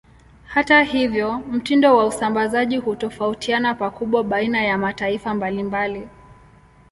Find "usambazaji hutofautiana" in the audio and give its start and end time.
2.05-3.75